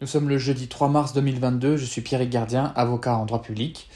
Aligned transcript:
Nous 0.00 0.08
sommes 0.08 0.28
le 0.28 0.38
jeudi 0.38 0.66
3 0.66 0.88
mars 0.88 1.12
2022, 1.12 1.76
je 1.76 1.84
suis 1.84 2.00
Pierre 2.00 2.26
Gardien, 2.28 2.72
avocat 2.74 3.16
en 3.16 3.26
droit 3.26 3.40
public, 3.40 3.88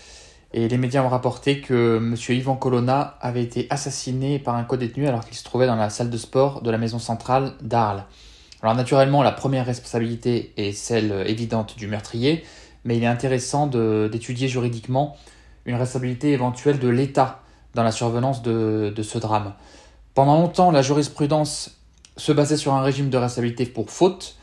et 0.52 0.68
les 0.68 0.78
médias 0.78 1.02
ont 1.02 1.08
rapporté 1.08 1.60
que 1.60 1.96
M. 1.96 2.14
Yvan 2.28 2.54
Colonna 2.54 3.18
avait 3.20 3.42
été 3.42 3.66
assassiné 3.68 4.38
par 4.38 4.54
un 4.54 4.62
co-détenu 4.62 5.08
alors 5.08 5.24
qu'il 5.24 5.36
se 5.36 5.42
trouvait 5.42 5.66
dans 5.66 5.74
la 5.74 5.90
salle 5.90 6.08
de 6.08 6.16
sport 6.16 6.62
de 6.62 6.70
la 6.70 6.78
maison 6.78 7.00
centrale 7.00 7.54
d'Arles. 7.62 8.04
Alors 8.62 8.76
naturellement, 8.76 9.24
la 9.24 9.32
première 9.32 9.66
responsabilité 9.66 10.52
est 10.56 10.70
celle 10.70 11.24
évidente 11.26 11.76
du 11.76 11.88
meurtrier, 11.88 12.44
mais 12.84 12.96
il 12.96 13.02
est 13.02 13.08
intéressant 13.08 13.66
d'étudier 13.66 14.46
juridiquement 14.46 15.16
une 15.66 15.74
responsabilité 15.74 16.30
éventuelle 16.30 16.78
de 16.78 16.88
l'État 16.88 17.42
dans 17.74 17.82
la 17.82 17.92
survenance 17.92 18.42
de, 18.42 18.92
de 18.94 19.02
ce 19.02 19.18
drame. 19.18 19.52
Pendant 20.14 20.36
longtemps, 20.40 20.70
la 20.70 20.82
jurisprudence 20.82 21.76
se 22.16 22.30
basait 22.30 22.56
sur 22.56 22.72
un 22.74 22.82
régime 22.82 23.10
de 23.10 23.16
responsabilité 23.16 23.66
pour 23.66 23.90
faute, 23.90 24.37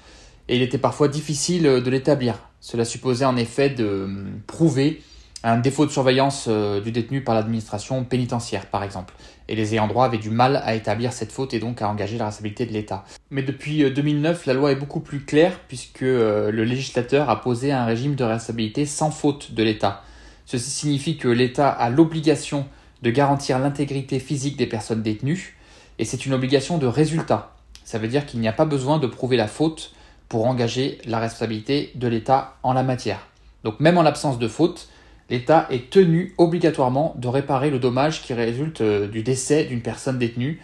et 0.48 0.56
il 0.56 0.62
était 0.62 0.78
parfois 0.78 1.08
difficile 1.08 1.66
euh, 1.68 1.82
de 1.82 1.90
l'établir. 1.90 2.36
Cela 2.60 2.86
supposait 2.86 3.26
en 3.26 3.38
effet 3.38 3.70
de 3.70 3.86
euh, 3.86 4.08
prouver 4.48 5.02
un 5.44 5.58
défaut 5.58 5.86
de 5.86 5.92
surveillance 5.92 6.46
euh, 6.48 6.82
du 6.82 6.92
détenu 6.92 7.24
par 7.24 7.36
l'administration 7.36 8.04
pénitentiaire, 8.04 8.66
par 8.68 8.84
exemple. 8.84 9.14
Et 9.48 9.56
les 9.56 9.74
ayants 9.74 9.88
droit 9.88 10.06
avaient 10.06 10.18
du 10.18 10.32
mal 10.32 10.56
à 10.64 10.74
établir 10.74 11.14
cette 11.14 11.32
faute 11.32 11.54
et 11.54 11.60
donc 11.60 11.82
à 11.82 11.90
engager 11.90 12.18
la 12.18 12.26
responsabilité 12.26 12.66
de 12.66 12.74
l'État. 12.74 13.06
Mais 13.30 13.44
depuis 13.44 13.90
2009, 13.92 14.48
la 14.48 14.56
loi 14.56 14.72
est 14.72 14.76
beaucoup 14.76 15.02
plus 15.02 15.24
claire 15.24 15.60
puisque 15.68 16.02
le 16.02 16.64
législateur 16.64 17.30
a 17.30 17.42
posé 17.42 17.72
un 17.72 17.86
régime 17.86 18.16
de 18.16 18.24
responsabilité 18.24 18.88
sans 18.88 19.12
faute 19.12 19.52
de 19.54 19.62
l'État. 19.62 20.02
Ceci 20.48 20.72
signifie 20.72 21.18
que 21.18 21.28
l'État 21.28 21.70
a 21.70 21.92
l'obligation 21.92 22.66
de 23.04 23.12
garantir 23.12 23.60
l'intégrité 23.60 24.18
physique 24.18 24.58
des 24.58 24.66
personnes 24.66 25.04
détenues 25.04 25.58
et 26.00 26.06
c'est 26.06 26.26
une 26.26 26.34
obligation 26.34 26.80
de 26.80 26.88
résultat. 26.88 27.56
Ça 27.84 28.00
veut 28.00 28.08
dire 28.08 28.26
qu'il 28.26 28.40
n'y 28.40 28.48
a 28.48 28.54
pas 28.54 28.66
besoin 28.66 28.98
de 28.98 29.06
prouver 29.06 29.38
la 29.38 29.48
faute 29.48 29.94
pour 30.30 30.46
engager 30.46 31.00
la 31.06 31.20
responsabilité 31.20 31.92
de 31.96 32.08
l'État 32.08 32.58
en 32.64 32.74
la 32.74 32.84
matière. 32.84 33.28
Donc 33.64 33.80
même 33.80 33.98
en 33.98 34.04
l'absence 34.04 34.40
de 34.40 34.48
faute, 34.48 34.90
l'État 35.30 35.68
est 35.70 35.90
tenu 35.90 36.34
obligatoirement 36.38 37.16
de 37.18 37.28
réparer 37.28 37.70
le 37.70 37.80
dommage 37.80 38.22
qui 38.22 38.34
résulte 38.34 38.82
euh, 38.82 39.08
du 39.08 39.24
décès 39.24 39.66
d'une 39.66 39.82
personne 39.82 40.20
détenue 40.20 40.62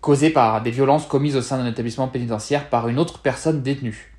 causé 0.00 0.30
par 0.30 0.62
des 0.62 0.70
violences 0.70 1.06
commises 1.06 1.36
au 1.36 1.42
sein 1.42 1.58
d'un 1.58 1.66
établissement 1.66 2.08
pénitentiaire 2.08 2.68
par 2.68 2.88
une 2.88 2.98
autre 2.98 3.18
personne 3.18 3.62
détenue. 3.62 4.12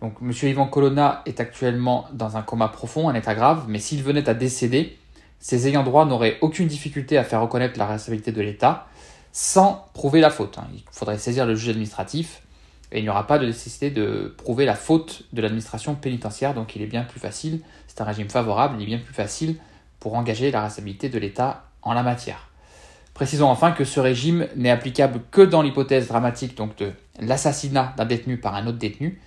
Donc 0.00 0.16
M. 0.20 0.32
Yvan 0.42 0.66
Colonna 0.66 1.22
est 1.24 1.40
actuellement 1.40 2.06
dans 2.12 2.36
un 2.36 2.42
coma 2.42 2.68
profond, 2.68 3.08
un 3.08 3.14
état 3.14 3.34
grave, 3.34 3.64
mais 3.68 3.78
s'il 3.78 4.02
venait 4.02 4.28
à 4.28 4.34
décéder, 4.34 4.98
ses 5.38 5.68
ayants 5.68 5.84
droit 5.84 6.04
n'auraient 6.04 6.38
aucune 6.40 6.66
difficulté 6.66 7.16
à 7.16 7.24
faire 7.24 7.40
reconnaître 7.40 7.78
la 7.78 7.86
responsabilité 7.86 8.32
de 8.32 8.42
l'État 8.42 8.86
sans 9.32 9.86
prouver 9.94 10.20
la 10.20 10.30
faute. 10.30 10.58
Hein. 10.58 10.66
Il 10.74 10.82
faudrait 10.90 11.18
saisir 11.18 11.46
le 11.46 11.54
juge 11.54 11.70
administratif 11.70 12.42
et 12.94 13.00
il 13.00 13.02
n'y 13.02 13.08
aura 13.08 13.26
pas 13.26 13.40
de 13.40 13.46
nécessité 13.46 13.90
de 13.90 14.32
prouver 14.38 14.64
la 14.64 14.76
faute 14.76 15.24
de 15.32 15.42
l'administration 15.42 15.96
pénitentiaire, 15.96 16.54
donc 16.54 16.76
il 16.76 16.82
est 16.82 16.86
bien 16.86 17.02
plus 17.02 17.18
facile, 17.18 17.60
c'est 17.88 18.00
un 18.00 18.04
régime 18.04 18.30
favorable, 18.30 18.76
il 18.78 18.84
est 18.84 18.86
bien 18.86 18.98
plus 18.98 19.12
facile 19.12 19.56
pour 19.98 20.14
engager 20.14 20.52
la 20.52 20.62
responsabilité 20.62 21.08
de 21.08 21.18
l'État 21.18 21.64
en 21.82 21.92
la 21.92 22.04
matière. 22.04 22.50
Précisons 23.12 23.48
enfin 23.48 23.72
que 23.72 23.84
ce 23.84 23.98
régime 23.98 24.46
n'est 24.54 24.70
applicable 24.70 25.20
que 25.32 25.40
dans 25.40 25.60
l'hypothèse 25.60 26.06
dramatique 26.06 26.56
donc 26.56 26.76
de 26.76 26.92
l'assassinat 27.18 27.94
d'un 27.96 28.04
détenu 28.04 28.38
par 28.38 28.54
un 28.54 28.66
autre 28.68 28.78
détenu, 28.78 29.20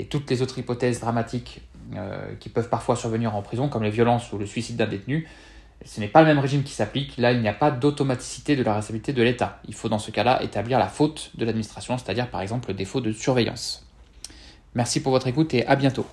et 0.00 0.06
toutes 0.06 0.28
les 0.28 0.42
autres 0.42 0.58
hypothèses 0.58 0.98
dramatiques 0.98 1.60
euh, 1.94 2.34
qui 2.40 2.48
peuvent 2.48 2.68
parfois 2.68 2.96
survenir 2.96 3.36
en 3.36 3.42
prison, 3.42 3.68
comme 3.68 3.84
les 3.84 3.90
violences 3.90 4.32
ou 4.32 4.38
le 4.38 4.46
suicide 4.46 4.76
d'un 4.76 4.86
détenu, 4.86 5.28
ce 5.84 6.00
n'est 6.00 6.08
pas 6.08 6.20
le 6.20 6.26
même 6.26 6.38
régime 6.38 6.62
qui 6.62 6.72
s'applique. 6.72 7.16
Là, 7.16 7.32
il 7.32 7.40
n'y 7.40 7.48
a 7.48 7.52
pas 7.52 7.70
d'automaticité 7.70 8.56
de 8.56 8.62
la 8.62 8.74
responsabilité 8.74 9.12
de 9.12 9.22
l'État. 9.22 9.60
Il 9.68 9.74
faut 9.74 9.88
dans 9.88 9.98
ce 9.98 10.10
cas-là 10.10 10.42
établir 10.42 10.78
la 10.78 10.88
faute 10.88 11.30
de 11.34 11.44
l'administration, 11.44 11.98
c'est-à-dire 11.98 12.28
par 12.30 12.40
exemple 12.40 12.68
le 12.68 12.74
défaut 12.74 13.00
de 13.00 13.12
surveillance. 13.12 13.86
Merci 14.74 15.02
pour 15.02 15.12
votre 15.12 15.26
écoute 15.26 15.54
et 15.54 15.66
à 15.66 15.76
bientôt. 15.76 16.06